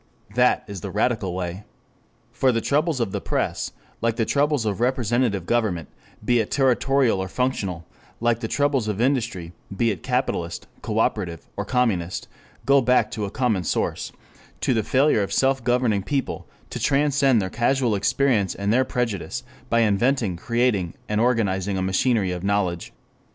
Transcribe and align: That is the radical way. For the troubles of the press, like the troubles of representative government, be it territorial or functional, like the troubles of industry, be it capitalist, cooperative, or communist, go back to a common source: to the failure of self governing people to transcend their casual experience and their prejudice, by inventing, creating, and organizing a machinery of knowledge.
That 0.33 0.63
is 0.65 0.81
the 0.81 0.89
radical 0.89 1.31
way. 1.35 1.63
For 2.31 2.51
the 2.51 2.59
troubles 2.59 2.99
of 2.99 3.11
the 3.11 3.21
press, 3.21 3.71
like 4.01 4.15
the 4.15 4.25
troubles 4.25 4.65
of 4.65 4.81
representative 4.81 5.45
government, 5.45 5.89
be 6.25 6.39
it 6.39 6.49
territorial 6.49 7.19
or 7.21 7.27
functional, 7.27 7.85
like 8.19 8.39
the 8.39 8.47
troubles 8.47 8.87
of 8.87 8.99
industry, 8.99 9.53
be 9.77 9.91
it 9.91 10.01
capitalist, 10.01 10.65
cooperative, 10.81 11.47
or 11.55 11.65
communist, 11.65 12.27
go 12.65 12.81
back 12.81 13.11
to 13.11 13.25
a 13.25 13.29
common 13.29 13.63
source: 13.63 14.11
to 14.61 14.73
the 14.73 14.81
failure 14.81 15.21
of 15.21 15.31
self 15.31 15.63
governing 15.63 16.01
people 16.01 16.47
to 16.71 16.79
transcend 16.79 17.39
their 17.39 17.51
casual 17.51 17.93
experience 17.93 18.55
and 18.55 18.73
their 18.73 18.83
prejudice, 18.83 19.43
by 19.69 19.81
inventing, 19.81 20.35
creating, 20.35 20.95
and 21.07 21.21
organizing 21.21 21.77
a 21.77 21.81
machinery 21.83 22.31
of 22.31 22.43
knowledge. 22.43 22.91